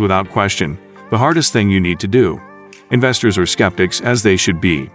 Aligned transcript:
without 0.00 0.30
question 0.30 0.78
the 1.10 1.18
hardest 1.18 1.52
thing 1.52 1.70
you 1.70 1.80
need 1.80 2.00
to 2.00 2.08
do. 2.08 2.40
Investors 2.90 3.38
are 3.38 3.46
skeptics 3.46 4.00
as 4.00 4.22
they 4.22 4.36
should 4.36 4.60
be. 4.60 4.90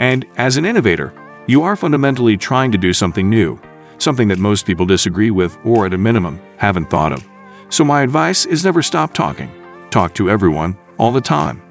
And 0.00 0.26
as 0.36 0.56
an 0.56 0.64
innovator, 0.64 1.14
you 1.46 1.62
are 1.62 1.76
fundamentally 1.76 2.36
trying 2.36 2.72
to 2.72 2.78
do 2.78 2.92
something 2.92 3.28
new, 3.28 3.60
something 3.98 4.28
that 4.28 4.38
most 4.38 4.66
people 4.66 4.86
disagree 4.86 5.30
with 5.30 5.56
or 5.64 5.86
at 5.86 5.94
a 5.94 5.98
minimum 5.98 6.40
haven't 6.56 6.90
thought 6.90 7.12
of. 7.12 7.26
So 7.68 7.84
my 7.84 8.02
advice 8.02 8.44
is 8.44 8.64
never 8.64 8.82
stop 8.82 9.14
talking. 9.14 9.50
Talk 9.90 10.14
to 10.14 10.30
everyone 10.30 10.76
all 10.98 11.12
the 11.12 11.20
time. 11.20 11.62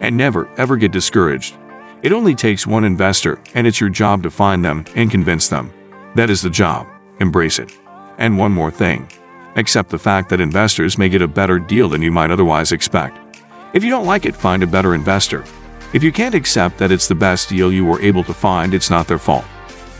And 0.00 0.16
never 0.16 0.48
ever 0.58 0.76
get 0.76 0.92
discouraged. 0.92 1.56
It 2.02 2.12
only 2.12 2.34
takes 2.34 2.66
one 2.66 2.84
investor 2.84 3.40
and 3.54 3.66
it's 3.66 3.80
your 3.80 3.90
job 3.90 4.22
to 4.22 4.30
find 4.30 4.64
them 4.64 4.84
and 4.94 5.10
convince 5.10 5.48
them. 5.48 5.72
That 6.14 6.30
is 6.30 6.42
the 6.42 6.50
job. 6.50 6.86
Embrace 7.20 7.58
it. 7.58 7.76
And 8.18 8.38
one 8.38 8.52
more 8.52 8.70
thing. 8.70 9.08
Accept 9.56 9.90
the 9.90 9.98
fact 9.98 10.30
that 10.30 10.40
investors 10.40 10.98
may 10.98 11.08
get 11.08 11.22
a 11.22 11.28
better 11.28 11.60
deal 11.60 11.88
than 11.88 12.02
you 12.02 12.10
might 12.10 12.32
otherwise 12.32 12.72
expect. 12.72 13.20
If 13.72 13.84
you 13.84 13.90
don't 13.90 14.04
like 14.04 14.26
it, 14.26 14.34
find 14.34 14.64
a 14.64 14.66
better 14.66 14.96
investor. 14.96 15.44
If 15.92 16.02
you 16.02 16.10
can't 16.10 16.34
accept 16.34 16.76
that 16.78 16.90
it's 16.90 17.06
the 17.06 17.14
best 17.14 17.50
deal 17.50 17.72
you 17.72 17.84
were 17.84 18.00
able 18.00 18.24
to 18.24 18.34
find, 18.34 18.74
it's 18.74 18.90
not 18.90 19.06
their 19.06 19.18
fault. 19.18 19.44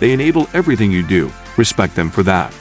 They 0.01 0.11
enable 0.11 0.48
everything 0.55 0.91
you 0.91 1.06
do. 1.06 1.33
Respect 1.56 1.95
them 1.95 2.11
for 2.11 2.25
that. 2.25 2.52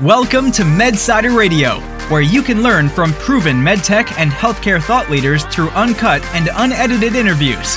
Welcome 0.00 0.50
to 0.52 0.62
MedSider 0.62 1.36
Radio, 1.36 1.80
where 2.08 2.22
you 2.22 2.40
can 2.42 2.62
learn 2.62 2.88
from 2.88 3.12
proven 3.14 3.56
medtech 3.56 4.18
and 4.18 4.30
healthcare 4.30 4.82
thought 4.82 5.10
leaders 5.10 5.44
through 5.46 5.68
uncut 5.70 6.24
and 6.34 6.48
unedited 6.54 7.14
interviews. 7.14 7.76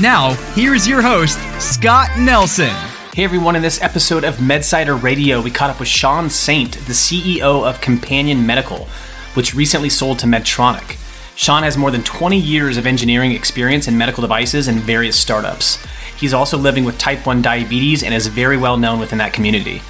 Now, 0.00 0.32
here's 0.54 0.88
your 0.88 1.02
host, 1.02 1.38
Scott 1.60 2.08
Nelson. 2.18 2.87
Hey 3.18 3.24
everyone, 3.24 3.56
in 3.56 3.62
this 3.62 3.82
episode 3.82 4.22
of 4.22 4.36
MedSider 4.36 5.02
Radio, 5.02 5.40
we 5.40 5.50
caught 5.50 5.70
up 5.70 5.80
with 5.80 5.88
Sean 5.88 6.30
Saint, 6.30 6.74
the 6.74 6.92
CEO 6.92 7.68
of 7.68 7.80
Companion 7.80 8.46
Medical, 8.46 8.86
which 9.34 9.56
recently 9.56 9.88
sold 9.88 10.20
to 10.20 10.26
Medtronic. 10.26 10.96
Sean 11.34 11.64
has 11.64 11.76
more 11.76 11.90
than 11.90 12.04
20 12.04 12.38
years 12.38 12.76
of 12.76 12.86
engineering 12.86 13.32
experience 13.32 13.88
in 13.88 13.98
medical 13.98 14.20
devices 14.20 14.68
and 14.68 14.78
various 14.78 15.18
startups. 15.18 15.84
He's 16.16 16.32
also 16.32 16.56
living 16.56 16.84
with 16.84 16.96
type 16.96 17.26
1 17.26 17.42
diabetes 17.42 18.04
and 18.04 18.14
is 18.14 18.28
very 18.28 18.56
well 18.56 18.76
known 18.76 19.00
within 19.00 19.18
that 19.18 19.32
community. 19.32 19.82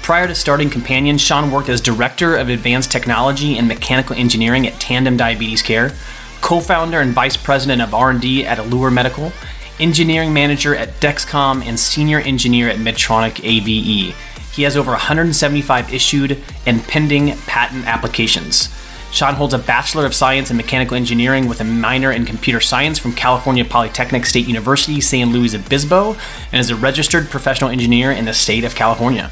Prior 0.00 0.26
to 0.26 0.34
starting 0.34 0.70
Companion, 0.70 1.18
Sean 1.18 1.50
worked 1.50 1.68
as 1.68 1.82
Director 1.82 2.34
of 2.34 2.48
Advanced 2.48 2.90
Technology 2.90 3.58
and 3.58 3.68
Mechanical 3.68 4.16
Engineering 4.16 4.66
at 4.66 4.80
Tandem 4.80 5.18
Diabetes 5.18 5.60
Care, 5.60 5.92
co-founder 6.40 6.98
and 7.00 7.12
Vice 7.12 7.36
President 7.36 7.82
of 7.82 7.92
R&D 7.92 8.46
at 8.46 8.58
Allure 8.58 8.90
Medical, 8.90 9.32
Engineering 9.80 10.32
Manager 10.32 10.76
at 10.76 11.00
Dexcom, 11.00 11.64
and 11.64 11.78
Senior 11.78 12.20
Engineer 12.20 12.68
at 12.68 12.76
Medtronic 12.76 13.42
AVE. 13.42 14.14
He 14.52 14.62
has 14.62 14.76
over 14.76 14.92
175 14.92 15.92
issued 15.92 16.40
and 16.64 16.82
pending 16.84 17.36
patent 17.46 17.86
applications. 17.86 18.68
Sean 19.10 19.34
holds 19.34 19.54
a 19.54 19.58
Bachelor 19.58 20.06
of 20.06 20.14
Science 20.14 20.50
in 20.50 20.56
Mechanical 20.56 20.96
Engineering 20.96 21.46
with 21.46 21.60
a 21.60 21.64
minor 21.64 22.10
in 22.10 22.24
Computer 22.24 22.60
Science 22.60 22.98
from 22.98 23.12
California 23.12 23.64
Polytechnic 23.64 24.26
State 24.26 24.48
University, 24.48 25.00
San 25.00 25.32
Luis 25.32 25.54
Obispo, 25.54 26.16
and 26.52 26.60
is 26.60 26.70
a 26.70 26.76
registered 26.76 27.28
professional 27.30 27.70
engineer 27.70 28.10
in 28.10 28.24
the 28.24 28.34
state 28.34 28.64
of 28.64 28.74
California. 28.74 29.30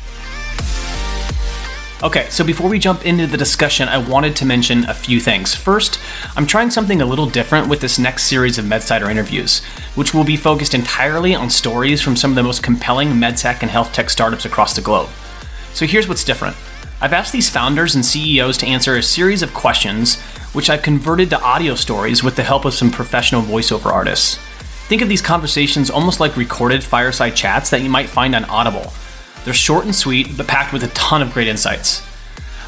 Okay, 2.03 2.27
so 2.31 2.42
before 2.42 2.69
we 2.69 2.81
jump 2.81 3.06
into 3.06 3.28
the 3.28 3.36
discussion, 3.36 3.86
I 3.89 3.97
wanted 3.98 4.34
to 4.34 4.45
mention 4.45 4.84
a 4.86 4.95
few 4.95 5.20
things. 5.20 5.55
First, 5.55 6.00
I'm 6.34 6.48
trying 6.48 6.70
something 6.70 7.00
a 7.00 7.06
little 7.06 7.27
different 7.27 7.69
with 7.69 7.81
this 7.81 7.97
next 7.97 8.25
series 8.25 8.58
of 8.58 8.64
MedSider 8.64 9.08
interviews, 9.08 9.62
which 9.95 10.12
will 10.12 10.25
be 10.25 10.36
focused 10.36 10.75
entirely 10.75 11.33
on 11.33 11.48
stories 11.48 12.03
from 12.03 12.17
some 12.17 12.33
of 12.33 12.34
the 12.34 12.42
most 12.42 12.61
compelling 12.61 13.11
medtech 13.11 13.62
and 13.62 13.70
health 13.70 13.92
tech 13.92 14.11
startups 14.11 14.45
across 14.45 14.75
the 14.75 14.83
globe. 14.83 15.11
So 15.75 15.86
here's 15.86 16.08
what's 16.08 16.25
different. 16.25 16.56
I've 17.00 17.12
asked 17.12 17.33
these 17.33 17.48
founders 17.48 17.95
and 17.95 18.05
CEOs 18.05 18.58
to 18.58 18.67
answer 18.67 18.97
a 18.97 19.03
series 19.03 19.45
of 19.45 19.55
questions, 19.55 20.20
which 20.55 20.70
I've 20.70 20.83
converted 20.83 21.30
to 21.30 21.41
audio 21.41 21.77
stories 21.77 22.25
with 22.25 22.34
the 22.34 22.42
help 22.42 22.64
of 22.64 22.75
some 22.75 22.91
professional 22.91 23.42
voiceover 23.42 23.92
artists. 23.92 24.41
Think 24.89 25.02
of 25.02 25.08
these 25.08 25.23
conversations 25.23 25.89
almost 25.89 26.18
like 26.18 26.36
recorded 26.36 26.83
fireside 26.83 27.36
chats 27.36 27.70
that 27.70 27.83
you 27.83 27.89
might 27.89 28.08
find 28.08 28.35
on 28.35 28.45
Audible 28.46 28.92
they're 29.45 29.55
short 29.55 29.85
and 29.85 29.95
sweet, 29.95 30.36
but 30.36 30.47
packed 30.47 30.73
with 30.73 30.85
a 30.85 30.89
ton 30.89 31.23
of 31.23 31.33
great 31.33 31.48
insights. 31.48 32.03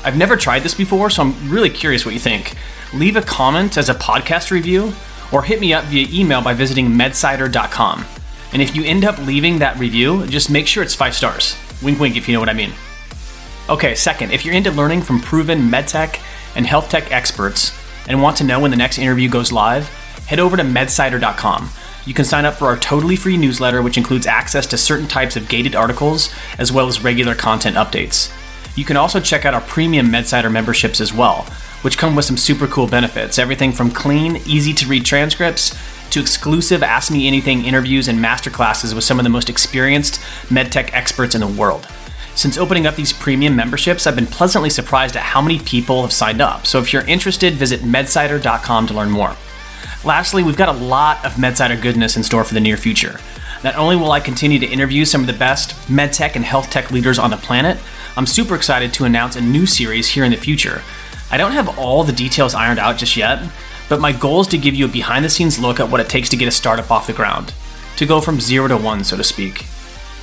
I've 0.05 0.17
never 0.17 0.37
tried 0.37 0.62
this 0.62 0.75
before, 0.75 1.09
so 1.11 1.23
I'm 1.23 1.51
really 1.51 1.71
curious 1.71 2.05
what 2.05 2.15
you 2.15 2.21
think. 2.21 2.55
Leave 2.93 3.17
a 3.17 3.23
comment 3.23 3.79
as 3.79 3.89
a 3.89 3.95
podcast 3.95 4.51
review, 4.51 4.93
or 5.33 5.43
hit 5.43 5.61
me 5.61 5.73
up 5.73 5.85
via 5.85 6.07
email 6.11 6.43
by 6.43 6.55
visiting 6.55 6.89
medsider.com. 6.89 8.05
And 8.53 8.62
if 8.62 8.77
you 8.77 8.85
end 8.85 9.05
up 9.05 9.19
leaving 9.19 9.59
that 9.59 9.79
review, 9.79 10.27
just 10.27 10.51
make 10.51 10.67
sure 10.67 10.83
it's 10.83 10.95
five 10.95 11.15
stars. 11.15 11.57
Wink, 11.83 11.99
wink, 11.99 12.17
if 12.17 12.29
you 12.29 12.35
know 12.35 12.41
what 12.41 12.49
I 12.49 12.55
mean. 12.55 12.73
Okay, 13.69 13.95
second, 13.95 14.33
if 14.33 14.45
you're 14.45 14.55
into 14.55 14.71
learning 14.71 15.03
from 15.03 15.21
proven 15.21 15.71
medtech 15.71 16.21
and 16.55 16.67
health 16.67 16.91
tech 16.91 17.11
experts 17.11 17.77
and 18.06 18.23
want 18.23 18.37
to 18.37 18.45
know 18.45 18.61
when 18.61 18.71
the 18.71 18.77
next 18.77 18.99
interview 18.99 19.29
goes 19.29 19.51
live, 19.51 19.89
head 20.27 20.39
over 20.39 20.56
to 20.56 20.62
medsider.com. 20.62 21.71
You 22.07 22.15
can 22.15 22.25
sign 22.25 22.45
up 22.45 22.55
for 22.55 22.67
our 22.67 22.77
totally 22.77 23.17
free 23.17 23.37
newsletter, 23.37 23.81
which 23.83 23.97
includes 23.97 24.27
access 24.27 24.67
to 24.67 24.77
certain 24.77 25.09
types 25.09 25.37
of 25.37 25.49
gated 25.49 25.75
articles 25.75 26.35
as 26.59 26.71
well 26.71 26.87
as 26.87 27.03
regular 27.03 27.35
content 27.35 27.77
updates. 27.77 28.33
You 28.77 28.85
can 28.85 28.97
also 28.97 29.21
check 29.21 29.45
out 29.45 29.55
our 29.55 29.61
premium 29.63 30.09
MedSider 30.09 30.51
memberships 30.51 31.01
as 31.01 31.15
well, 31.15 31.43
which 31.83 31.97
come 31.97 32.15
with 32.15 32.25
some 32.25 32.37
super 32.37 32.67
cool 32.67 32.87
benefits 32.87 33.39
everything 33.39 33.73
from 33.73 33.91
clean, 33.91 34.37
easy 34.47 34.73
to 34.75 34.87
read 34.87 35.05
transcripts 35.05 35.77
to 36.11 36.21
exclusive 36.21 36.83
Ask 36.83 37.11
Me 37.11 37.27
Anything 37.27 37.65
interviews 37.65 38.09
and 38.09 38.19
masterclasses 38.19 38.95
with 38.95 39.05
some 39.05 39.19
of 39.19 39.25
the 39.25 39.31
most 39.31 39.49
experienced 39.49 40.21
medtech 40.49 40.91
experts 40.93 41.35
in 41.35 41.41
the 41.41 41.47
world. 41.47 41.87
Since 42.35 42.59
opening 42.59 42.87
up 42.87 42.97
these 42.97 43.13
premium 43.13 43.55
memberships, 43.55 44.07
I've 44.07 44.17
been 44.17 44.27
pleasantly 44.27 44.71
surprised 44.71 45.17
at 45.17 45.23
how 45.23 45.41
many 45.41 45.61
people 45.61 46.03
have 46.03 46.13
signed 46.13 46.41
up. 46.41 46.67
So 46.67 46.81
if 46.81 46.93
you're 46.93 47.07
interested, 47.07 47.55
visit 47.55 47.81
medsider.com 47.81 48.89
to 48.89 48.95
learn 48.95 49.11
more. 49.11 49.37
Lastly, 50.05 50.43
we've 50.43 50.56
got 50.56 50.69
a 50.69 50.78
lot 50.78 51.25
of 51.25 51.34
MedSider 51.34 51.81
goodness 51.81 52.17
in 52.17 52.22
store 52.22 52.45
for 52.45 52.55
the 52.55 52.61
near 52.61 52.77
future. 52.77 53.19
Not 53.62 53.77
only 53.77 53.97
will 53.97 54.12
I 54.12 54.21
continue 54.21 54.59
to 54.59 54.67
interview 54.67 55.05
some 55.05 55.22
of 55.22 55.27
the 55.27 55.33
best 55.33 55.71
medtech 55.89 56.37
and 56.37 56.45
health 56.45 56.71
tech 56.71 56.91
leaders 56.91 57.19
on 57.19 57.31
the 57.31 57.37
planet, 57.39 57.78
I'm 58.17 58.27
super 58.27 58.55
excited 58.55 58.93
to 58.94 59.05
announce 59.05 59.37
a 59.37 59.41
new 59.41 59.67
series 59.67 60.09
here 60.09 60.25
in 60.25 60.31
the 60.31 60.37
future. 60.37 60.83
I 61.31 61.39
don't 61.39 61.53
have 61.53 61.78
all 61.78 62.05
the 62.05 62.12
details 62.12 62.55
ironed 62.55 62.78
out 62.78 62.99
just 62.99 63.17
yet, 63.17 63.43
but 63.89 64.00
my 64.00 64.12
goal 64.12 64.43
is 64.43 64.47
to 64.49 64.59
give 64.59 64.75
you 64.75 64.84
a 64.84 64.89
behind 64.89 65.25
the 65.25 65.31
scenes 65.31 65.59
look 65.59 65.81
at 65.81 65.91
what 65.91 66.00
it 66.00 66.09
takes 66.09 66.28
to 66.28 66.37
get 66.37 66.49
a 66.49 66.50
startup 66.50 66.91
off 66.91 67.06
the 67.06 67.12
ground, 67.12 67.55
to 67.97 68.06
go 68.06 68.21
from 68.21 68.41
zero 68.41 68.69
to 68.69 68.77
one, 68.77 69.03
so 69.03 69.17
to 69.17 69.25
speak. 69.25 69.65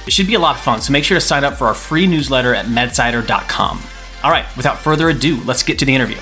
It 0.05 0.13
should 0.13 0.27
be 0.27 0.35
a 0.35 0.39
lot 0.39 0.55
of 0.55 0.61
fun, 0.61 0.81
so 0.81 0.93
make 0.93 1.03
sure 1.03 1.17
to 1.17 1.25
sign 1.25 1.43
up 1.43 1.55
for 1.55 1.67
our 1.67 1.73
free 1.73 2.07
newsletter 2.07 2.55
at 2.55 2.67
medsider.com. 2.67 3.81
All 4.23 4.31
right, 4.31 4.45
without 4.55 4.77
further 4.77 5.09
ado, 5.09 5.41
let's 5.45 5.63
get 5.63 5.79
to 5.79 5.85
the 5.85 5.95
interview. 5.95 6.17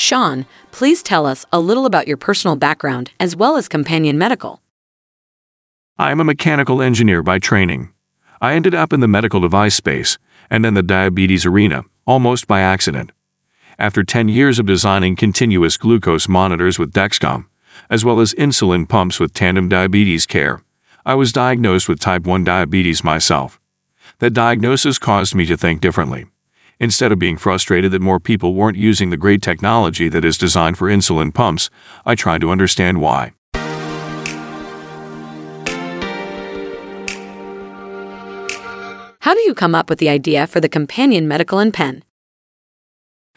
Sean, 0.00 0.46
please 0.72 1.02
tell 1.02 1.26
us 1.26 1.44
a 1.52 1.60
little 1.60 1.84
about 1.84 2.08
your 2.08 2.16
personal 2.16 2.56
background 2.56 3.10
as 3.20 3.36
well 3.36 3.56
as 3.58 3.68
Companion 3.68 4.16
Medical. 4.16 4.62
I 5.98 6.10
am 6.10 6.20
a 6.20 6.24
mechanical 6.24 6.80
engineer 6.80 7.22
by 7.22 7.38
training. 7.38 7.92
I 8.40 8.54
ended 8.54 8.74
up 8.74 8.94
in 8.94 9.00
the 9.00 9.06
medical 9.06 9.40
device 9.40 9.74
space 9.74 10.16
and 10.48 10.64
then 10.64 10.72
the 10.72 10.82
diabetes 10.82 11.44
arena, 11.44 11.84
almost 12.06 12.48
by 12.48 12.62
accident. 12.62 13.12
After 13.78 14.02
10 14.02 14.30
years 14.30 14.58
of 14.58 14.64
designing 14.64 15.16
continuous 15.16 15.76
glucose 15.76 16.28
monitors 16.28 16.78
with 16.78 16.92
Dexcom, 16.92 17.46
as 17.90 18.02
well 18.02 18.20
as 18.20 18.34
insulin 18.34 18.88
pumps 18.88 19.20
with 19.20 19.34
Tandem 19.34 19.68
Diabetes 19.68 20.24
Care, 20.24 20.62
I 21.04 21.14
was 21.14 21.30
diagnosed 21.30 21.90
with 21.90 22.00
type 22.00 22.24
1 22.24 22.42
diabetes 22.42 23.04
myself. 23.04 23.60
That 24.18 24.30
diagnosis 24.30 24.98
caused 24.98 25.34
me 25.34 25.44
to 25.44 25.58
think 25.58 25.82
differently. 25.82 26.26
Instead 26.80 27.12
of 27.12 27.18
being 27.18 27.36
frustrated 27.36 27.92
that 27.92 28.00
more 28.00 28.18
people 28.18 28.54
weren't 28.54 28.78
using 28.78 29.10
the 29.10 29.16
great 29.18 29.42
technology 29.42 30.08
that 30.08 30.24
is 30.24 30.38
designed 30.38 30.78
for 30.78 30.88
insulin 30.88 31.32
pumps, 31.32 31.68
I 32.06 32.14
tried 32.14 32.40
to 32.40 32.50
understand 32.50 33.02
why. 33.02 33.32
How 39.20 39.34
do 39.34 39.40
you 39.40 39.54
come 39.54 39.74
up 39.74 39.90
with 39.90 39.98
the 39.98 40.08
idea 40.08 40.46
for 40.46 40.60
the 40.60 40.68
companion 40.70 41.28
medical 41.28 41.58
InPen? 41.58 42.00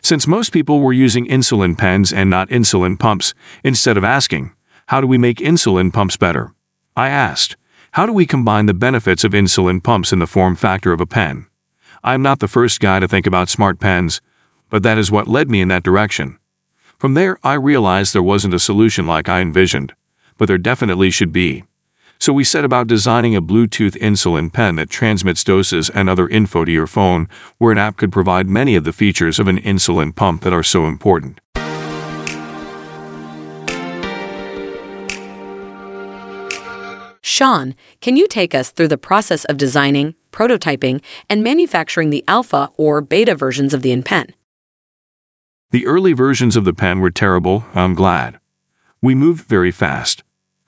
Since 0.02 0.26
most 0.26 0.54
people 0.54 0.80
were 0.80 0.94
using 0.94 1.28
insulin 1.28 1.78
pens 1.78 2.14
and 2.14 2.30
not 2.30 2.50
insulin 2.50 2.98
pumps, 2.98 3.34
instead 3.64 3.98
of 3.98 4.06
asking, 4.06 4.54
How 4.88 5.02
do 5.02 5.08
we 5.08 5.18
make 5.18 5.38
insulin 5.38 5.92
pumps 5.92 6.16
better? 6.16 6.54
I 6.96 7.10
asked, 7.10 7.58
How 7.92 8.06
do 8.06 8.14
we 8.14 8.26
combine 8.26 8.68
the 8.68 8.74
benefits 8.74 9.26
of 9.26 9.34
insulin 9.34 9.84
pumps 9.84 10.14
in 10.14 10.20
the 10.20 10.28
form 10.28 10.56
factor 10.56 10.94
of 10.94 11.02
a 11.02 11.06
pen? 11.06 11.48
I'm 12.06 12.22
not 12.22 12.40
the 12.40 12.50
first 12.50 12.82
guy 12.82 13.00
to 13.00 13.08
think 13.08 13.26
about 13.26 13.48
smart 13.48 13.80
pens, 13.80 14.20
but 14.70 14.84
that 14.84 14.98
is 14.98 15.10
what 15.10 15.30
led 15.30 15.50
me 15.50 15.62
in 15.62 15.70
that 15.70 15.84
direction. 15.84 16.38
From 17.00 17.14
there, 17.14 17.38
I 17.44 17.54
realized 17.54 18.14
there 18.14 18.22
wasn't 18.22 18.54
a 18.54 18.60
solution 18.60 19.08
like 19.08 19.30
I 19.30 19.40
envisioned, 19.40 19.94
but 20.38 20.50
there 20.50 20.58
definitely 20.58 21.12
should 21.12 21.32
be. 21.32 21.64
So 22.20 22.34
we 22.34 22.44
set 22.44 22.66
about 22.66 22.88
designing 22.88 23.38
a 23.38 23.42
Bluetooth 23.42 23.98
insulin 24.00 24.52
pen 24.52 24.76
that 24.76 24.90
transmits 24.90 25.46
doses 25.46 25.90
and 25.90 26.10
other 26.10 26.28
info 26.28 26.66
to 26.66 26.72
your 26.74 26.88
phone, 26.88 27.30
where 27.58 27.72
an 27.72 27.78
app 27.78 27.96
could 27.96 28.12
provide 28.12 28.50
many 28.50 28.76
of 28.76 28.84
the 28.84 28.92
features 28.92 29.40
of 29.40 29.48
an 29.48 29.62
insulin 29.62 30.14
pump 30.14 30.42
that 30.42 30.52
are 30.52 30.62
so 30.62 30.88
important. 30.88 31.40
Sean, 37.22 37.76
can 38.02 38.18
you 38.18 38.28
take 38.28 38.54
us 38.54 38.72
through 38.72 38.90
the 38.90 38.98
process 38.98 39.46
of 39.46 39.56
designing, 39.56 40.16
prototyping, 40.34 41.02
and 41.30 41.42
manufacturing 41.42 42.10
the 42.10 42.26
alpha 42.28 42.70
or 42.76 43.00
beta 43.00 43.36
versions 43.36 43.74
of 43.74 43.82
the 43.82 43.96
InPen. 43.96 44.34
The 45.72 45.86
early 45.88 46.12
versions 46.12 46.58
of 46.58 46.66
the 46.66 46.74
pen 46.74 47.00
were 47.00 47.10
terrible, 47.10 47.64
I'm 47.74 47.96
glad. 47.96 48.40
We 49.02 49.16
moved 49.16 49.48
very 49.48 49.72
fast. 49.72 50.24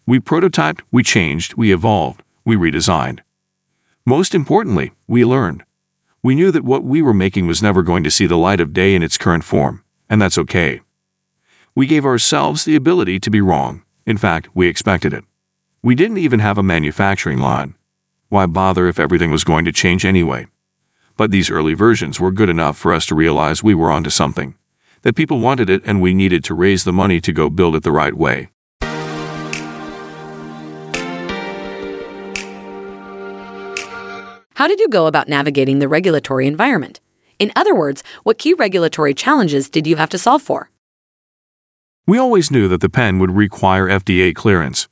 We 0.08 0.20
prototyped, 0.20 0.82
we 0.92 1.04
changed, 1.04 1.56
we 1.56 1.74
evolved, 1.74 2.24
we 2.46 2.56
redesigned. 2.56 3.20
Most 4.06 4.34
importantly, 4.34 4.94
we 5.08 5.26
learned. 5.26 5.64
We 6.22 6.36
knew 6.36 6.52
that 6.52 6.64
what 6.64 6.84
we 6.84 7.02
were 7.02 7.14
making 7.14 7.48
was 7.48 7.62
never 7.62 7.84
going 7.84 8.04
to 8.04 8.12
see 8.12 8.26
the 8.26 8.38
light 8.38 8.60
of 8.60 8.74
day 8.74 8.96
in 8.96 9.04
its 9.04 9.18
current 9.18 9.44
form, 9.44 9.84
and 10.10 10.22
that's 10.22 10.38
okay. 10.38 10.82
We 11.76 11.88
gave 11.88 12.06
ourselves 12.06 12.66
the 12.66 12.76
ability 12.76 13.20
to 13.20 13.30
be 13.30 13.42
wrong. 13.42 13.84
In 14.06 14.18
fact, 14.18 14.56
we 14.56 14.68
expected 14.68 15.14
it. 15.14 15.24
We 15.84 15.94
didn't 15.94 16.18
even 16.18 16.40
have 16.40 16.58
a 16.58 16.64
manufacturing 16.64 17.40
line. 17.40 17.76
Why 18.30 18.48
bother 18.48 18.88
if 18.88 19.00
everything 19.00 19.32
was 19.32 19.44
going 19.44 19.66
to 19.66 19.72
change 19.72 20.04
anyway? 20.04 20.48
But 21.16 21.32
these 21.32 21.52
early 21.52 21.76
versions 21.76 22.20
were 22.20 22.32
good 22.32 22.50
enough 22.50 22.78
for 22.78 22.92
us 22.92 23.06
to 23.08 23.16
realize 23.16 23.64
we 23.64 23.76
were 23.76 23.92
onto 23.92 24.10
something 24.10 24.56
that 25.04 25.16
people 25.16 25.40
wanted 25.40 25.70
it 25.70 25.84
and 25.86 26.02
we 26.02 26.16
needed 26.16 26.44
to 26.44 26.56
raise 26.56 26.84
the 26.84 26.92
money 26.92 27.22
to 27.22 27.32
go 27.32 27.48
build 27.48 27.76
it 27.76 27.84
the 27.84 27.92
right 27.92 28.16
way. 28.16 28.50
How 34.56 34.68
did 34.68 34.80
you 34.80 34.88
go 34.88 35.06
about 35.06 35.28
navigating 35.28 35.78
the 35.78 35.88
regulatory 35.88 36.48
environment? 36.48 37.00
In 37.38 37.52
other 37.56 37.76
words, 37.76 38.04
what 38.24 38.40
key 38.40 38.56
regulatory 38.56 39.14
challenges 39.14 39.70
did 39.70 39.86
you 39.86 39.98
have 39.98 40.10
to 40.10 40.18
solve 40.18 40.42
for? 40.42 40.72
We 42.08 42.18
always 42.18 42.50
knew 42.50 42.68
that 42.70 42.82
the 42.82 42.90
pen 42.90 43.20
would 43.20 43.32
require 43.36 43.88
FDA 43.88 44.34
clearance. 44.34 44.88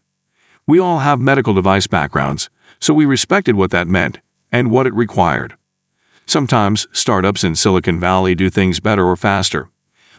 We 0.68 0.78
all 0.80 1.00
have 1.00 1.20
medical 1.20 1.56
device 1.56 1.88
backgrounds, 1.88 2.52
so 2.84 2.94
we 2.94 3.06
respected 3.06 3.56
what 3.56 3.72
that 3.72 3.88
meant 3.88 4.20
and 4.52 4.70
what 4.70 4.86
it 4.86 4.94
required. 4.94 5.56
Sometimes 6.26 6.86
startups 6.92 7.42
in 7.42 7.56
Silicon 7.56 7.98
Valley 7.98 8.36
do 8.36 8.50
things 8.50 8.82
better 8.82 9.06
or 9.06 9.16
faster. 9.16 9.70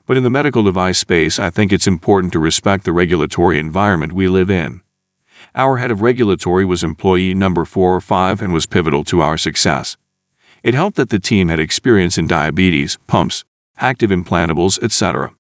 But 0.07 0.17
in 0.17 0.23
the 0.23 0.31
medical 0.31 0.63
device 0.63 0.99
space, 0.99 1.39
I 1.39 1.51
think 1.51 1.75
it's 1.75 1.87
important 1.87 2.33
to 2.33 2.39
respect 2.39 2.85
the 2.85 2.93
regulatory 2.95 3.59
environment 3.59 4.15
we 4.15 4.29
live 4.29 4.51
in. 4.51 4.81
Our 5.55 5.77
head 5.77 5.91
of 5.91 6.01
regulatory 6.01 6.65
was 6.65 6.83
employee 6.83 7.35
number 7.35 7.67
four 7.67 7.95
or 7.95 8.01
five 8.01 8.41
and 8.41 8.55
was 8.55 8.65
pivotal 8.65 9.05
to 9.05 9.21
our 9.21 9.37
success. 9.37 9.99
It 10.63 10.73
helped 10.73 10.97
that 10.97 11.11
the 11.11 11.21
team 11.21 11.51
had 11.51 11.61
experience 11.61 12.17
in 12.17 12.27
diabetes, 12.27 12.97
pumps, 13.07 13.45
active 13.77 14.09
implantables, 14.09 14.83
etc. 14.83 15.35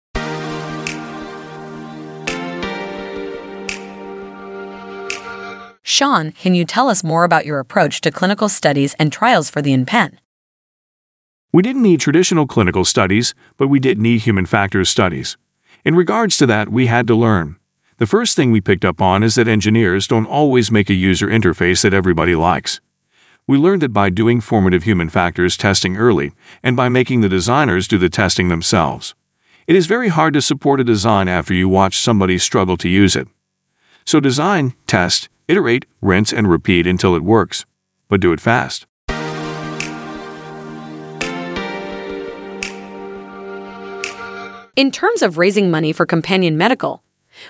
Sean, 5.94 6.32
can 6.32 6.56
you 6.56 6.64
tell 6.64 6.90
us 6.90 7.04
more 7.04 7.22
about 7.22 7.46
your 7.46 7.60
approach 7.60 8.00
to 8.00 8.10
clinical 8.10 8.48
studies 8.48 8.96
and 8.98 9.12
trials 9.12 9.48
for 9.48 9.62
the 9.62 9.72
InPen? 9.72 10.18
We 11.52 11.62
didn't 11.62 11.84
need 11.84 12.00
traditional 12.00 12.48
clinical 12.48 12.84
studies, 12.84 13.32
but 13.56 13.68
we 13.68 13.78
did 13.78 14.00
need 14.00 14.22
human 14.22 14.44
factors 14.44 14.88
studies. 14.88 15.36
In 15.84 15.94
regards 15.94 16.36
to 16.38 16.46
that, 16.46 16.68
we 16.68 16.86
had 16.86 17.06
to 17.06 17.14
learn. 17.14 17.60
The 17.98 18.08
first 18.08 18.34
thing 18.34 18.50
we 18.50 18.60
picked 18.60 18.84
up 18.84 19.00
on 19.00 19.22
is 19.22 19.36
that 19.36 19.46
engineers 19.46 20.08
don't 20.08 20.26
always 20.26 20.68
make 20.68 20.90
a 20.90 20.94
user 20.94 21.28
interface 21.28 21.82
that 21.82 21.94
everybody 21.94 22.34
likes. 22.34 22.80
We 23.46 23.56
learned 23.56 23.82
that 23.82 23.92
by 23.92 24.10
doing 24.10 24.40
formative 24.40 24.82
human 24.82 25.10
factors 25.10 25.56
testing 25.56 25.96
early 25.96 26.32
and 26.60 26.76
by 26.76 26.88
making 26.88 27.20
the 27.20 27.28
designers 27.28 27.86
do 27.86 27.98
the 27.98 28.08
testing 28.08 28.48
themselves. 28.48 29.14
It 29.68 29.76
is 29.76 29.86
very 29.86 30.08
hard 30.08 30.34
to 30.34 30.42
support 30.42 30.80
a 30.80 30.90
design 30.92 31.28
after 31.28 31.54
you 31.54 31.68
watch 31.68 31.98
somebody 31.98 32.36
struggle 32.38 32.76
to 32.78 32.88
use 32.88 33.14
it. 33.14 33.28
So 34.04 34.18
design, 34.18 34.74
test, 34.88 35.28
iterate, 35.48 35.86
rinse, 36.00 36.32
and 36.32 36.50
repeat 36.50 36.86
until 36.86 37.14
it 37.14 37.22
works. 37.22 37.64
But 38.08 38.20
do 38.20 38.32
it 38.32 38.40
fast. 38.40 38.86
In 44.76 44.90
terms 44.90 45.22
of 45.22 45.38
raising 45.38 45.70
money 45.70 45.92
for 45.92 46.04
Companion 46.04 46.58
Medical, 46.58 47.04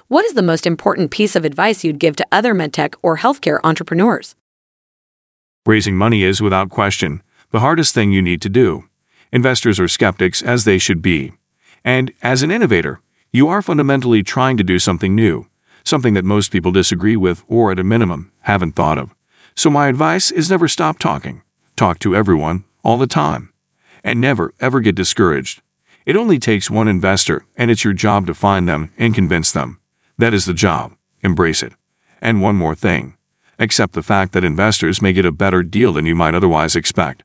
what 0.09 0.25
is 0.27 0.35
the 0.35 0.43
most 0.43 0.67
important 0.67 1.11
piece 1.11 1.35
of 1.35 1.45
advice 1.45 1.83
you'd 1.83 1.99
give 1.99 2.17
to 2.17 2.27
other 2.31 2.55
medtech 2.55 2.95
or 3.03 3.19
healthcare 3.19 3.61
entrepreneurs? 3.65 4.35
Raising 5.65 5.97
money 5.97 6.23
is, 6.23 6.43
without 6.43 6.69
question, 6.69 7.23
the 7.51 7.61
hardest 7.61 7.95
thing 7.95 8.13
you 8.13 8.21
need 8.21 8.43
to 8.43 8.51
do. 8.51 8.85
Investors 9.33 9.81
are 9.81 9.89
skeptics, 9.89 10.43
as 10.43 10.65
they 10.65 10.77
should 10.77 11.01
be. 11.01 11.33
And, 11.83 12.13
as 12.23 12.43
an 12.43 12.51
innovator, 12.51 13.01
you 13.33 13.49
are 13.49 13.63
fundamentally 13.63 14.23
trying 14.23 14.59
to 14.59 14.65
do 14.65 14.79
something 14.79 15.15
new, 15.15 15.47
something 15.85 16.15
that 16.15 16.25
most 16.25 16.51
people 16.51 16.73
disagree 16.73 17.17
with 17.17 17.45
or, 17.49 17.71
at 17.71 17.79
a 17.79 17.85
minimum, 17.85 18.33
haven't 18.43 18.73
thought 18.73 18.99
of. 18.99 19.15
So, 19.55 19.71
my 19.71 19.89
advice 19.89 20.31
is 20.31 20.51
never 20.51 20.67
stop 20.67 20.99
talking. 20.99 21.43
Talk 21.77 21.99
to 22.01 22.17
everyone, 22.17 22.65
all 22.83 22.99
the 22.99 23.07
time. 23.07 23.53
And 24.03 24.21
never, 24.21 24.53
ever 24.61 24.81
get 24.81 24.95
discouraged. 24.95 25.63
It 26.07 26.17
only 26.17 26.39
takes 26.39 26.71
one 26.71 26.89
investor, 26.89 27.47
and 27.57 27.71
it's 27.71 27.85
your 27.85 27.95
job 27.95 28.27
to 28.27 28.35
find 28.35 28.69
them 28.69 28.93
and 28.99 29.15
convince 29.15 29.53
them. 29.53 29.81
That 30.19 30.35
is 30.35 30.45
the 30.45 30.55
job. 30.55 30.95
Embrace 31.23 31.63
it. 31.63 31.73
And 32.21 32.43
one 32.43 32.57
more 32.57 32.75
thing. 32.75 33.17
Accept 33.59 33.93
the 33.93 34.03
fact 34.03 34.33
that 34.33 34.45
investors 34.45 35.01
may 35.01 35.13
get 35.13 35.25
a 35.25 35.33
better 35.33 35.63
deal 35.63 35.93
than 35.93 36.07
you 36.07 36.15
might 36.15 36.35
otherwise 36.35 36.77
expect. 36.77 37.23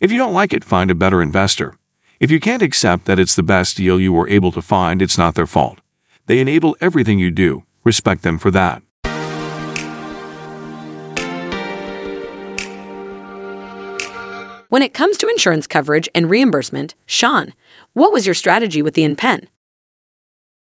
If 0.00 0.12
you 0.12 0.18
don't 0.18 0.34
like 0.34 0.52
it, 0.52 0.64
find 0.64 0.90
a 0.90 0.94
better 0.94 1.22
investor. 1.22 1.76
If 2.20 2.30
you 2.30 2.40
can't 2.40 2.62
accept 2.62 3.04
that 3.04 3.18
it's 3.18 3.36
the 3.36 3.42
best 3.42 3.76
deal 3.76 4.00
you 4.00 4.12
were 4.12 4.28
able 4.28 4.52
to 4.52 4.62
find, 4.62 5.00
it's 5.00 5.18
not 5.18 5.34
their 5.34 5.46
fault. 5.46 5.80
They 6.26 6.40
enable 6.40 6.76
everything 6.80 7.18
you 7.18 7.30
do. 7.30 7.64
Respect 7.88 8.22
them 8.22 8.36
for 8.36 8.50
that. 8.50 8.82
When 14.68 14.82
it 14.82 14.92
comes 14.92 15.16
to 15.16 15.28
insurance 15.28 15.66
coverage 15.66 16.06
and 16.14 16.28
reimbursement, 16.28 16.94
Sean, 17.06 17.54
what 17.94 18.12
was 18.12 18.26
your 18.26 18.34
strategy 18.34 18.82
with 18.82 18.92
the 18.92 19.04
InPen? 19.04 19.46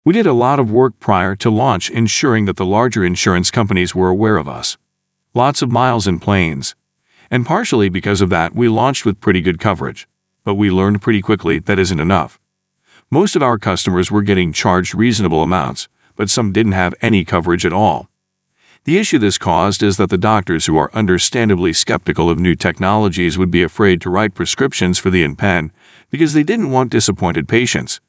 We 0.04 0.12
did 0.12 0.28
a 0.28 0.32
lot 0.32 0.60
of 0.60 0.70
work 0.70 1.00
prior 1.00 1.34
to 1.34 1.50
launch 1.50 1.90
ensuring 1.90 2.44
that 2.44 2.56
the 2.56 2.64
larger 2.64 3.04
insurance 3.04 3.50
companies 3.50 3.92
were 3.92 4.08
aware 4.08 4.36
of 4.36 4.48
us. 4.48 4.78
Lots 5.34 5.62
of 5.62 5.72
miles 5.72 6.06
and 6.06 6.22
planes. 6.22 6.76
And 7.28 7.44
partially 7.44 7.88
because 7.88 8.20
of 8.20 8.30
that, 8.30 8.54
we 8.54 8.68
launched 8.68 9.04
with 9.04 9.20
pretty 9.20 9.40
good 9.40 9.58
coverage. 9.58 10.06
But 10.44 10.54
we 10.54 10.70
learned 10.70 11.02
pretty 11.02 11.22
quickly 11.22 11.58
that 11.58 11.80
isn't 11.80 11.98
enough. 11.98 12.38
Most 13.10 13.34
of 13.34 13.42
our 13.42 13.58
customers 13.58 14.12
were 14.12 14.22
getting 14.22 14.52
charged 14.52 14.94
reasonable 14.94 15.42
amounts, 15.42 15.88
but 16.20 16.28
some 16.28 16.52
didn't 16.52 16.72
have 16.72 16.94
any 17.00 17.24
coverage 17.24 17.64
at 17.64 17.72
all. 17.72 18.10
The 18.84 18.98
issue 18.98 19.16
this 19.16 19.38
caused 19.38 19.82
is 19.82 19.96
that 19.96 20.10
the 20.10 20.18
doctors 20.18 20.66
who 20.66 20.76
are 20.76 20.92
understandably 20.92 21.72
skeptical 21.72 22.28
of 22.28 22.38
new 22.38 22.54
technologies 22.54 23.38
would 23.38 23.50
be 23.50 23.62
afraid 23.62 24.02
to 24.02 24.10
write 24.10 24.34
prescriptions 24.34 24.98
for 24.98 25.08
the 25.08 25.24
InPen 25.24 25.70
because 26.10 26.34
they 26.34 26.42
didn't 26.42 26.72
want 26.72 26.90
disappointed 26.90 27.48
patients. 27.48 28.02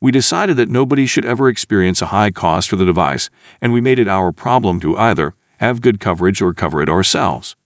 We 0.00 0.12
decided 0.12 0.56
that 0.58 0.68
nobody 0.68 1.06
should 1.06 1.24
ever 1.24 1.48
experience 1.48 2.00
a 2.00 2.14
high 2.14 2.30
cost 2.30 2.70
for 2.70 2.76
the 2.76 2.84
device, 2.84 3.30
and 3.60 3.72
we 3.72 3.80
made 3.80 3.98
it 3.98 4.06
our 4.06 4.30
problem 4.30 4.78
to 4.82 4.96
either 4.96 5.34
have 5.58 5.82
good 5.82 5.98
coverage 5.98 6.40
or 6.40 6.54
cover 6.54 6.82
it 6.82 6.88
ourselves. 6.88 7.56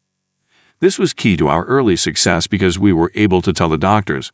This 0.81 0.99
was 0.99 1.13
key 1.13 1.37
to 1.37 1.49
our 1.49 1.67
early 1.67 1.97
success 1.97 2.47
because 2.47 2.79
we 2.79 2.95
were 2.95 3.13
able 3.15 3.43
to 3.43 3.53
tell 3.53 3.69
the 3.69 3.77
doctors, 3.77 4.33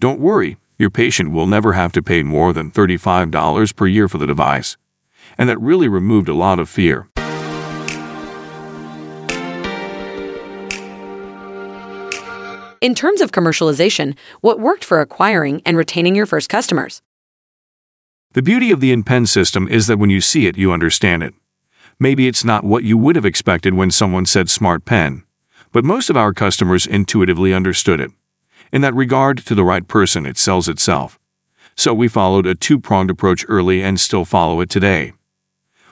Don't 0.00 0.18
worry, 0.18 0.56
your 0.78 0.90
patient 0.90 1.30
will 1.30 1.46
never 1.46 1.74
have 1.74 1.92
to 1.92 2.02
pay 2.02 2.22
more 2.22 2.52
than 2.52 2.70
$35 2.70 3.76
per 3.76 3.86
year 3.86 4.08
for 4.08 4.18
the 4.18 4.26
device. 4.26 4.76
And 5.38 5.48
that 5.48 5.60
really 5.60 5.88
removed 5.88 6.28
a 6.28 6.34
lot 6.34 6.58
of 6.58 6.68
fear. 6.68 7.08
In 12.80 12.94
terms 12.94 13.22
of 13.22 13.32
commercialization, 13.32 14.14
what 14.42 14.60
worked 14.60 14.84
for 14.84 15.00
acquiring 15.00 15.62
and 15.64 15.76
retaining 15.76 16.14
your 16.14 16.26
first 16.26 16.50
customers? 16.50 17.00
The 18.34 18.42
beauty 18.42 18.70
of 18.70 18.80
the 18.80 18.94
InPen 18.94 19.26
system 19.26 19.68
is 19.68 19.86
that 19.86 19.98
when 19.98 20.10
you 20.10 20.20
see 20.20 20.46
it, 20.46 20.58
you 20.58 20.70
understand 20.72 21.22
it. 21.22 21.32
Maybe 21.98 22.26
it's 22.26 22.44
not 22.44 22.64
what 22.64 22.84
you 22.84 22.98
would 22.98 23.16
have 23.16 23.24
expected 23.24 23.72
when 23.74 23.90
someone 23.90 24.26
said 24.26 24.50
smart 24.50 24.84
pen, 24.84 25.22
but 25.72 25.84
most 25.84 26.10
of 26.10 26.16
our 26.16 26.34
customers 26.34 26.86
intuitively 26.86 27.54
understood 27.54 28.00
it. 28.00 28.10
In 28.74 28.80
that 28.80 28.96
regard, 28.96 29.38
to 29.38 29.54
the 29.54 29.62
right 29.62 29.86
person, 29.86 30.26
it 30.26 30.36
sells 30.36 30.68
itself. 30.68 31.16
So 31.76 31.94
we 31.94 32.08
followed 32.08 32.44
a 32.44 32.56
two 32.56 32.80
pronged 32.80 33.08
approach 33.08 33.44
early 33.46 33.80
and 33.80 34.00
still 34.00 34.24
follow 34.24 34.60
it 34.60 34.68
today. 34.68 35.12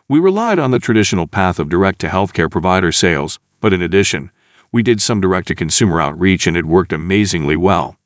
We 0.09 0.19
relied 0.19 0.59
on 0.59 0.73
the 0.73 0.81
traditional 0.81 1.29
path 1.29 1.61
of 1.61 1.69
direct 1.69 2.01
to 2.01 2.09
healthcare 2.09 2.51
provider 2.51 2.91
sales, 2.91 3.39
but 3.61 3.73
in 3.73 3.83
addition, 3.83 4.33
we 4.73 4.83
did 4.83 5.01
some 5.01 5.21
direct 5.21 5.47
to 5.47 5.55
consumer 5.55 6.01
outreach 6.01 6.49
and 6.49 6.57
it 6.57 6.67
worked 6.67 6.93
amazingly 6.93 7.55
well. 7.55 7.99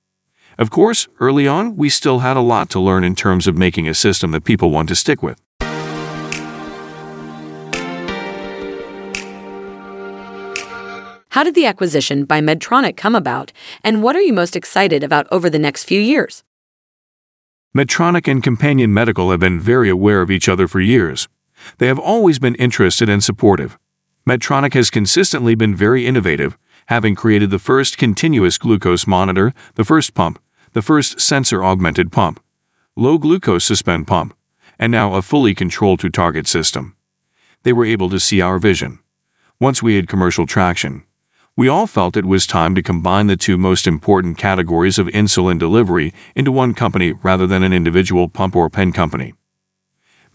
Of 0.58 0.68
course, 0.68 1.08
early 1.20 1.48
on, 1.48 1.76
we 1.78 1.88
still 1.88 2.18
had 2.18 2.36
a 2.36 2.40
lot 2.40 2.68
to 2.70 2.78
learn 2.78 3.02
in 3.02 3.14
terms 3.14 3.46
of 3.46 3.56
making 3.56 3.88
a 3.88 3.94
system 3.94 4.32
that 4.32 4.44
people 4.44 4.70
want 4.70 4.90
to 4.90 4.94
stick 4.94 5.22
with. 5.22 5.40
How 11.36 11.44
did 11.44 11.54
the 11.54 11.66
acquisition 11.66 12.24
by 12.24 12.40
Medtronic 12.40 12.96
come 12.96 13.14
about, 13.14 13.52
and 13.84 14.02
what 14.02 14.16
are 14.16 14.22
you 14.22 14.32
most 14.32 14.56
excited 14.56 15.04
about 15.04 15.26
over 15.30 15.50
the 15.50 15.58
next 15.58 15.84
few 15.84 16.00
years? 16.00 16.42
Medtronic 17.76 18.26
and 18.26 18.42
Companion 18.42 18.94
Medical 18.94 19.30
have 19.30 19.40
been 19.40 19.60
very 19.60 19.90
aware 19.90 20.22
of 20.22 20.30
each 20.30 20.48
other 20.48 20.66
for 20.66 20.80
years. 20.80 21.28
They 21.76 21.88
have 21.88 21.98
always 21.98 22.38
been 22.38 22.54
interested 22.54 23.10
and 23.10 23.22
supportive. 23.22 23.78
Medtronic 24.26 24.72
has 24.72 24.88
consistently 24.88 25.54
been 25.54 25.76
very 25.76 26.06
innovative, 26.06 26.56
having 26.86 27.14
created 27.14 27.50
the 27.50 27.58
first 27.58 27.98
continuous 27.98 28.56
glucose 28.56 29.06
monitor, 29.06 29.52
the 29.74 29.84
first 29.84 30.14
pump, 30.14 30.38
the 30.72 30.80
first 30.80 31.20
sensor 31.20 31.62
augmented 31.62 32.10
pump, 32.10 32.42
low 32.96 33.18
glucose 33.18 33.66
suspend 33.66 34.06
pump, 34.06 34.34
and 34.78 34.90
now 34.90 35.12
a 35.12 35.20
fully 35.20 35.54
controlled 35.54 36.00
to 36.00 36.08
target 36.08 36.46
system. 36.46 36.96
They 37.62 37.74
were 37.74 37.84
able 37.84 38.08
to 38.08 38.18
see 38.18 38.40
our 38.40 38.58
vision. 38.58 39.00
Once 39.60 39.82
we 39.82 39.96
had 39.96 40.08
commercial 40.08 40.46
traction, 40.46 41.02
we 41.56 41.68
all 41.68 41.86
felt 41.86 42.18
it 42.18 42.26
was 42.26 42.46
time 42.46 42.74
to 42.74 42.82
combine 42.82 43.28
the 43.28 43.36
two 43.36 43.56
most 43.56 43.86
important 43.86 44.36
categories 44.36 44.98
of 44.98 45.06
insulin 45.08 45.58
delivery 45.58 46.12
into 46.34 46.52
one 46.52 46.74
company 46.74 47.12
rather 47.12 47.46
than 47.46 47.62
an 47.62 47.72
individual 47.72 48.28
pump 48.28 48.54
or 48.54 48.68
pen 48.68 48.92
company. 48.92 49.32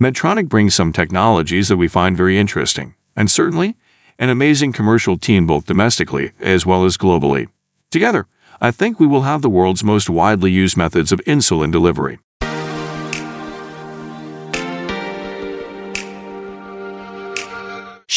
Medtronic 0.01 0.49
brings 0.49 0.73
some 0.73 0.91
technologies 0.91 1.67
that 1.67 1.77
we 1.77 1.87
find 1.87 2.17
very 2.17 2.39
interesting, 2.39 2.95
and 3.15 3.29
certainly 3.29 3.77
an 4.17 4.29
amazing 4.29 4.73
commercial 4.73 5.15
team 5.15 5.45
both 5.45 5.67
domestically 5.67 6.31
as 6.39 6.65
well 6.65 6.85
as 6.85 6.97
globally. 6.97 7.47
Together, 7.91 8.25
I 8.59 8.71
think 8.71 8.99
we 8.99 9.05
will 9.05 9.21
have 9.21 9.43
the 9.43 9.49
world's 9.49 9.83
most 9.83 10.09
widely 10.09 10.49
used 10.49 10.75
methods 10.75 11.11
of 11.11 11.21
insulin 11.27 11.71
delivery. 11.71 12.17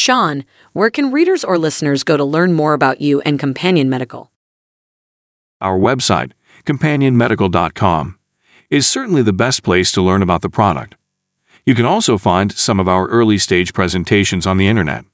Sean, 0.05 0.45
where 0.71 0.91
can 0.91 1.11
readers 1.11 1.43
or 1.43 1.57
listeners 1.57 2.03
go 2.03 2.15
to 2.15 2.23
learn 2.23 2.53
more 2.53 2.75
about 2.75 3.01
you 3.01 3.21
and 3.21 3.39
Companion 3.39 3.89
Medical? 3.89 4.31
Our 5.59 5.79
website, 5.79 6.33
companionmedical.com, 6.63 8.19
is 8.69 8.85
certainly 8.85 9.23
the 9.23 9.33
best 9.33 9.63
place 9.63 9.91
to 9.93 10.03
learn 10.03 10.21
about 10.21 10.43
the 10.43 10.49
product. 10.49 10.93
You 11.65 11.73
can 11.73 11.85
also 11.85 12.19
find 12.19 12.51
some 12.51 12.79
of 12.79 12.87
our 12.87 13.07
early 13.07 13.39
stage 13.39 13.73
presentations 13.73 14.45
on 14.45 14.57
the 14.57 14.67
internet. 14.67 15.05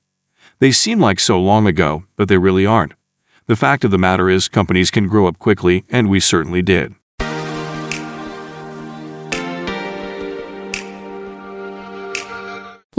They 0.59 0.73
seem 0.73 0.99
like 0.99 1.21
so 1.21 1.39
long 1.39 1.67
ago, 1.67 2.03
but 2.17 2.27
they 2.27 2.37
really 2.37 2.65
aren't. 2.65 2.93
The 3.47 3.55
fact 3.55 3.85
of 3.85 3.91
the 3.91 3.97
matter 3.97 4.29
is, 4.29 4.49
companies 4.49 4.91
can 4.91 5.07
grow 5.07 5.25
up 5.25 5.39
quickly, 5.39 5.85
and 5.87 6.09
we 6.09 6.19
certainly 6.19 6.61
did. 6.61 6.95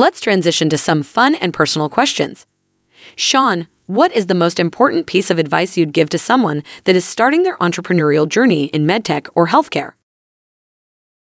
Let's 0.03 0.21
transition 0.21 0.69
to 0.71 0.79
some 0.79 1.05
fun 1.05 1.37
and 1.37 1.55
personal 1.55 1.89
questions. 1.89 2.45
Sean, 3.15 3.69
what 3.87 4.11
is 4.11 4.27
the 4.27 4.35
most 4.35 4.59
important 4.59 5.07
piece 5.07 5.31
of 5.31 5.39
advice 5.39 5.77
you'd 5.77 5.93
give 5.93 6.11
to 6.11 6.19
someone 6.19 6.65
that 6.87 6.97
is 6.97 7.05
starting 7.05 7.45
their 7.45 7.57
entrepreneurial 7.59 8.29
journey 8.29 8.65
in 8.65 8.85
medtech 8.85 9.29
or 9.37 9.47
healthcare? 9.47 9.93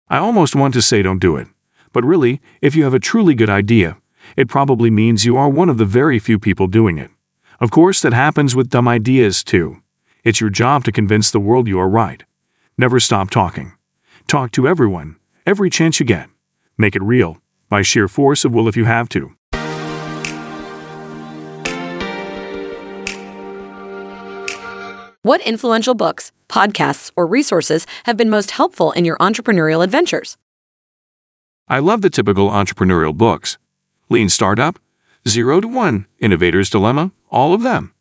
I 0.08 0.16
almost 0.16 0.56
want 0.56 0.72
to 0.72 0.80
say 0.80 1.02
don't 1.02 1.18
do 1.18 1.36
it. 1.36 1.48
But 1.92 2.06
really, 2.06 2.40
if 2.62 2.74
you 2.74 2.84
have 2.84 2.94
a 2.94 2.98
truly 2.98 3.34
good 3.34 3.50
idea, 3.50 3.98
it 4.34 4.48
probably 4.48 4.90
means 4.90 5.26
you 5.26 5.36
are 5.36 5.50
one 5.50 5.68
of 5.68 5.76
the 5.76 5.84
very 5.84 6.18
few 6.18 6.38
people 6.38 6.66
doing 6.66 6.96
it. 6.96 7.10
Of 7.60 7.70
course, 7.70 8.00
that 8.00 8.14
happens 8.14 8.56
with 8.56 8.70
dumb 8.70 8.88
ideas 8.88 9.44
too. 9.44 9.82
It's 10.24 10.40
your 10.40 10.48
job 10.48 10.84
to 10.84 10.90
convince 10.90 11.30
the 11.30 11.38
world 11.38 11.68
you 11.68 11.78
are 11.78 11.86
right. 11.86 12.24
Never 12.78 12.98
stop 12.98 13.28
talking. 13.28 13.74
Talk 14.26 14.52
to 14.52 14.66
everyone, 14.66 15.16
every 15.44 15.68
chance 15.68 16.00
you 16.00 16.06
get. 16.06 16.30
Make 16.78 16.96
it 16.96 17.02
real 17.02 17.42
by 17.70 17.80
sheer 17.80 18.08
force 18.08 18.44
of 18.44 18.52
will 18.52 18.68
if 18.68 18.76
you 18.76 18.84
have 18.84 19.08
to. 19.08 19.34
What 25.22 25.42
influential 25.42 25.94
books, 25.94 26.32
podcasts, 26.48 27.12
or 27.14 27.26
resources 27.26 27.86
have 28.04 28.16
been 28.16 28.30
most 28.30 28.52
helpful 28.52 28.90
in 28.92 29.04
your 29.04 29.16
entrepreneurial 29.18 29.84
adventures? 29.84 30.36
I 31.68 31.78
love 31.78 32.02
the 32.02 32.10
typical 32.10 32.50
entrepreneurial 32.50 33.16
books 33.16 33.56
Lean 34.08 34.28
Startup, 34.28 34.78
Zero 35.28 35.60
to 35.60 35.68
One, 35.68 36.06
Innovator's 36.18 36.68
Dilemma, 36.68 37.12
all 37.30 37.54
of 37.54 37.62
them. 37.62 37.94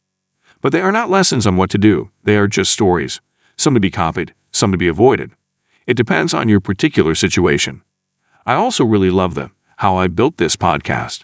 But 0.61 0.71
they 0.71 0.81
are 0.81 0.91
not 0.91 1.09
lessons 1.09 1.45
on 1.45 1.55
what 1.55 1.69
to 1.69 1.77
do, 1.77 2.09
they 2.23 2.37
are 2.37 2.47
just 2.47 2.71
stories, 2.71 3.21
some 3.57 3.75
to 3.75 3.79
be 3.79 3.91
copied, 3.91 4.33
some 4.51 4.71
to 4.71 4.77
be 4.77 4.87
avoided. 4.87 5.31
It 5.85 5.97
depends 5.97 6.33
on 6.33 6.49
your 6.49 6.59
particular 6.59 7.13
situation. 7.13 7.83
I 8.45 8.55
also 8.55 8.83
really 8.85 9.11
love 9.11 9.35
the 9.35 9.51
how 9.79 9.95
I 9.95 10.07
built 10.07 10.35
this 10.35 10.57
podcast. 10.57 11.23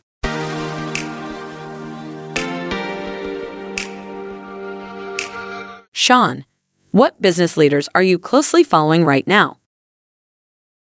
Sean, 5.92 6.46
what 6.92 7.22
business 7.22 7.58
leaders 7.58 7.90
are 7.94 8.02
you 8.02 8.18
closely 8.18 8.64
following 8.64 9.04
right 9.04 9.28
now? 9.28 9.58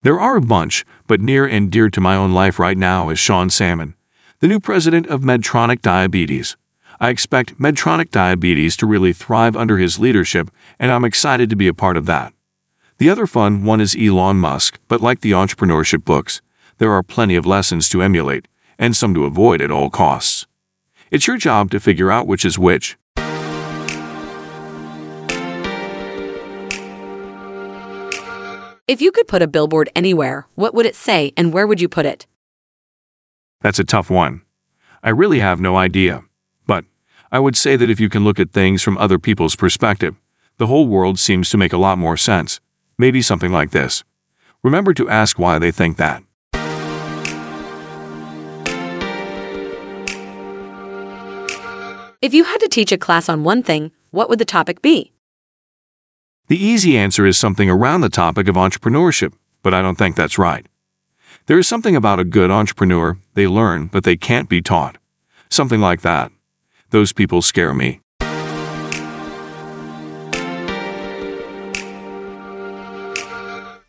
There 0.03 0.19
are 0.19 0.36
a 0.36 0.41
bunch, 0.41 0.86
but 1.07 1.22
near 1.22 1.48
and 1.48 1.72
dear 1.72 1.89
to 1.89 2.00
my 2.00 2.15
own 2.15 2.34
life 2.34 2.60
right 2.60 2.77
now 2.77 3.10
is 3.10 3.17
Sean 3.17 3.50
Salmon, 3.50 3.95
the 4.41 4.48
new 4.48 4.60
president 4.60 5.07
of 5.07 5.22
Medtronic 5.22 5.81
Diabetes. 5.81 6.57
I 7.00 7.10
expect 7.10 7.60
Medtronic 7.60 8.12
Diabetes 8.12 8.77
to 8.77 8.86
really 8.86 9.12
thrive 9.12 9.55
under 9.55 9.79
his 9.79 9.98
leadership, 9.98 10.51
and 10.77 10.91
I'm 10.91 11.03
excited 11.03 11.50
to 11.50 11.55
be 11.55 11.67
a 11.67 11.74
part 11.74 11.98
of 11.98 12.05
that. 12.05 12.31
The 13.00 13.10
other 13.10 13.25
fun 13.25 13.63
one 13.63 13.81
is 13.81 13.98
Elon 14.00 14.38
Musk, 14.38 14.79
but 14.88 15.01
like 15.01 15.22
the 15.22 15.31
entrepreneurship 15.31 16.05
books, 16.05 16.43
there 16.77 16.91
are 16.91 17.03
plenty 17.03 17.36
of 17.36 17.46
lessons 17.46 17.89
to 17.89 18.01
emulate 18.01 18.48
and 18.77 18.96
some 18.96 19.13
to 19.13 19.25
avoid 19.25 19.62
at 19.62 19.72
all 19.72 19.89
costs. 19.89 20.46
It's 21.12 21.27
your 21.27 21.38
job 21.38 21.72
to 21.72 21.79
figure 21.79 22.12
out 22.12 22.27
which 22.27 22.44
is 22.44 22.60
which. 22.60 22.98
If 28.88 29.01
you 29.01 29.12
could 29.12 29.27
put 29.27 29.41
a 29.41 29.48
billboard 29.48 29.89
anywhere, 29.96 30.46
what 30.55 30.75
would 30.75 30.86
it 30.86 30.96
say 30.96 31.34
and 31.36 31.51
where 31.51 31.65
would 31.65 31.82
you 31.82 31.89
put 31.89 32.05
it? 32.05 32.27
That's 33.62 33.79
a 33.79 33.84
tough 33.84 34.12
one. 34.12 34.41
I 35.01 35.10
really 35.10 35.39
have 35.39 35.60
no 35.60 35.75
idea. 35.75 36.24
But 36.67 36.86
I 37.32 37.39
would 37.39 37.58
say 37.58 37.75
that 37.75 37.89
if 37.89 38.00
you 38.00 38.10
can 38.10 38.24
look 38.24 38.39
at 38.39 38.51
things 38.51 38.84
from 38.84 38.98
other 38.98 39.17
people's 39.17 39.55
perspective, 39.55 40.15
the 40.58 40.67
whole 40.67 40.88
world 40.88 41.17
seems 41.17 41.50
to 41.50 41.58
make 41.58 41.74
a 41.74 41.77
lot 41.77 41.98
more 41.98 42.15
sense. 42.15 42.60
Maybe 42.98 43.22
something 43.22 43.51
like 43.51 43.72
this. 43.72 44.03
Remember 44.63 44.94
to 44.94 45.10
ask 45.10 45.39
why 45.39 45.58
they 45.60 45.72
think 45.72 45.98
that. 45.98 46.24
If 52.25 52.34
you 52.34 52.46
had 52.46 52.58
to 52.62 52.67
teach 52.67 52.91
a 52.91 52.98
class 52.98 53.29
on 53.29 53.44
one 53.44 53.62
thing, 53.62 53.91
what 54.10 54.29
would 54.29 54.39
the 54.39 54.46
topic 54.46 54.82
be? 54.82 55.12
The 56.48 56.58
easy 56.58 56.98
answer 56.98 57.24
is 57.27 57.38
something 57.38 57.70
around 57.70 58.01
the 58.01 58.10
topic 58.10 58.48
of 58.48 58.55
entrepreneurship, 58.55 59.34
but 59.62 59.75
I 59.75 59.84
don't 59.84 59.96
think 59.96 60.15
that's 60.15 60.39
right. 60.39 60.65
There 61.46 61.60
is 61.60 61.67
something 61.67 61.96
about 61.96 62.20
a 62.20 62.24
good 62.24 62.50
entrepreneur, 62.50 63.20
they 63.36 63.46
learn, 63.46 63.91
but 63.94 64.05
they 64.05 64.17
can't 64.17 64.50
be 64.50 64.60
taught. 64.60 64.98
Something 65.51 65.82
like 65.82 66.01
that. 66.01 66.32
Those 66.89 67.13
people 67.13 67.44
scare 67.44 67.75
me. 67.75 68.01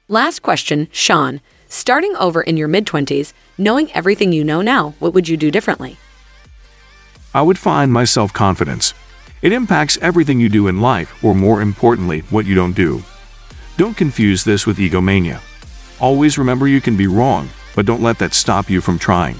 Last 0.09 0.43
question, 0.43 0.89
Sean. 0.93 1.41
Starting 1.71 2.15
over 2.17 2.43
in 2.43 2.59
your 2.59 2.69
mid 2.69 2.85
20s, 2.85 3.33
knowing 3.57 3.91
everything 3.93 4.35
you 4.35 4.45
know 4.45 4.61
now, 4.61 4.95
what 4.99 5.15
would 5.15 5.27
you 5.27 5.39
do 5.39 5.51
differently? 5.51 5.97
I 7.37 7.43
would 7.43 7.59
find 7.59 7.93
my 7.93 8.07
self 8.07 8.33
confidence. 8.33 8.95
It 9.43 9.53
impacts 9.53 9.99
everything 10.01 10.41
you 10.41 10.49
do 10.49 10.69
in 10.69 10.81
life, 10.81 11.23
or 11.23 11.35
more 11.35 11.61
importantly, 11.61 12.21
what 12.31 12.47
you 12.47 12.55
don't 12.55 12.73
do. 12.73 13.03
Don't 13.77 13.95
confuse 13.95 14.43
this 14.43 14.65
with 14.65 14.79
egomania. 14.79 15.43
Always 16.01 16.39
remember 16.39 16.67
you 16.67 16.81
can 16.81 16.97
be 16.97 17.07
wrong, 17.07 17.51
but 17.75 17.85
don't 17.85 18.01
let 18.01 18.19
that 18.21 18.33
stop 18.33 18.71
you 18.71 18.81
from 18.81 18.99
trying. 18.99 19.37